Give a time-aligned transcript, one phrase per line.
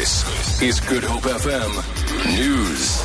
[0.00, 1.72] This is Good Hope FM
[2.38, 3.02] News.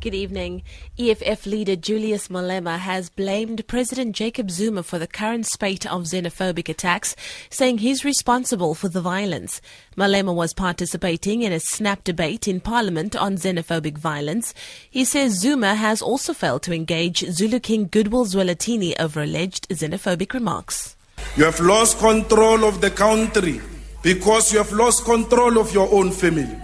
[0.00, 0.62] Good evening.
[0.98, 6.70] EFF leader Julius Malema has blamed President Jacob Zuma for the current spate of xenophobic
[6.70, 7.14] attacks,
[7.50, 9.60] saying he's responsible for the violence.
[9.98, 14.54] Malema was participating in a snap debate in Parliament on xenophobic violence.
[14.90, 20.32] He says Zuma has also failed to engage Zulu King Goodwill Zwelithini over alleged xenophobic
[20.32, 20.96] remarks.
[21.36, 23.60] You have lost control of the country
[24.02, 26.56] because you have lost control of your own family.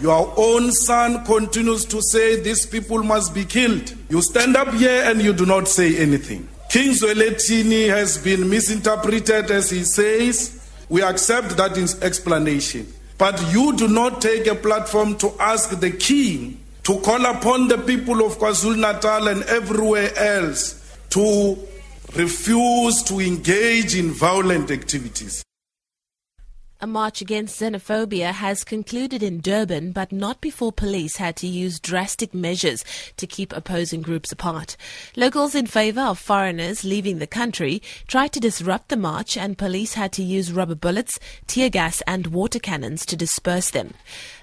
[0.00, 3.94] Your own son continues to say these people must be killed.
[4.08, 6.48] You stand up here and you do not say anything.
[6.70, 10.58] King Zwelithini has been misinterpreted as he says.
[10.88, 12.92] We accept that explanation.
[13.18, 17.78] But you do not take a platform to ask the king to call upon the
[17.78, 21.56] people of KwaZulu Natal and everywhere else to
[22.16, 25.44] refuse to engage in violent activities.
[26.82, 31.78] A march against xenophobia has concluded in Durban, but not before police had to use
[31.78, 32.84] drastic measures
[33.18, 34.76] to keep opposing groups apart.
[35.14, 39.94] Locals in favor of foreigners leaving the country tried to disrupt the march, and police
[39.94, 43.94] had to use rubber bullets, tear gas, and water cannons to disperse them.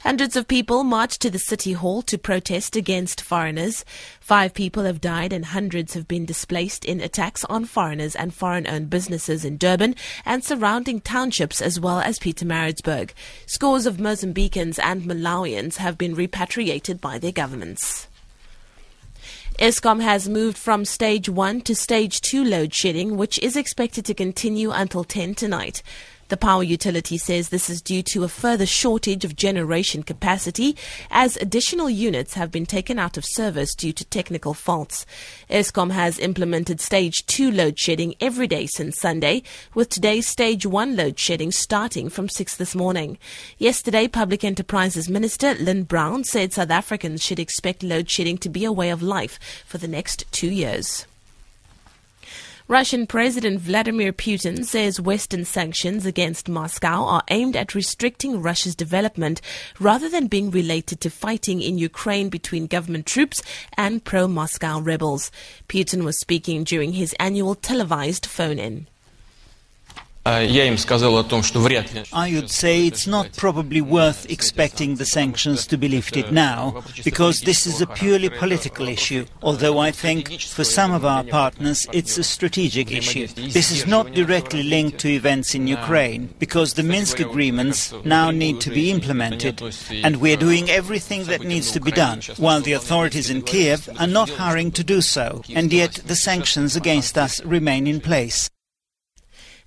[0.04, 3.84] Hundreds of people marched to the city hall to protest against foreigners.
[4.22, 8.66] Five people have died and hundreds have been displaced in attacks on foreigners and foreign
[8.66, 9.96] owned businesses in Durban
[10.26, 13.12] and surrounding townships as well as Pietermaritzburg.
[13.46, 18.08] Scores of Mozambicans and Malawians have been repatriated by their governments.
[19.58, 24.14] Eskom has moved from stage 1 to stage 2 load shedding, which is expected to
[24.14, 25.82] continue until 10 tonight.
[26.30, 30.78] The power utility says this is due to a further shortage of generation capacity
[31.10, 35.08] as additional units have been taken out of service due to technical faults.
[35.50, 39.42] Eskom has implemented stage 2 load shedding every day since Sunday,
[39.74, 43.18] with today's stage 1 load shedding starting from 6 this morning.
[43.58, 48.66] Yesterday, Public Enterprises Minister Lynne Brown said South Africans should expect load shedding to be
[48.66, 51.08] a way of life for the next two years.
[52.70, 59.42] Russian President Vladimir Putin says Western sanctions against Moscow are aimed at restricting Russia's development
[59.80, 63.42] rather than being related to fighting in Ukraine between government troops
[63.76, 65.32] and pro Moscow rebels.
[65.68, 68.86] Putin was speaking during his annual televised phone in.
[72.14, 77.42] I would say it's not probably worth expecting the sanctions to be lifted now, because
[77.42, 82.20] this is a purely political issue, although I think for some of our partners it's
[82.20, 83.26] a strategic issue.
[83.28, 88.62] This is not directly linked to events in Ukraine, because the Minsk agreements now need
[88.62, 93.32] to be implemented, and we're doing everything that needs to be done, while the authorities
[93.32, 97.88] in Kiev are not hurrying to do so, and yet the sanctions against us remain
[97.88, 98.48] in place.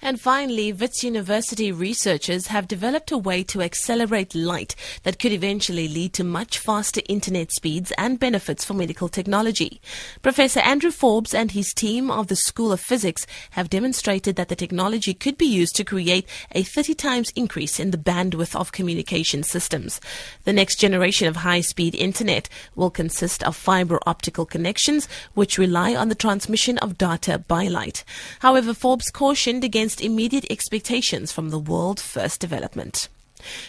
[0.04, 4.74] And finally, Wits University researchers have developed a way to accelerate light
[5.04, 9.80] that could eventually lead to much faster internet speeds and benefits for medical technology.
[10.20, 14.56] Professor Andrew Forbes and his team of the School of Physics have demonstrated that the
[14.56, 19.44] technology could be used to create a 30 times increase in the bandwidth of communication
[19.44, 20.00] systems.
[20.42, 26.08] The next generation of high-speed internet will consist of fiber optical connections which rely on
[26.08, 28.02] the transmission of data by light.
[28.40, 33.08] However, Forbes cautioned against against immediate expectations from the world first development.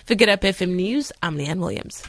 [0.05, 2.03] For Good Hope FM News, I'm Leanne Williams.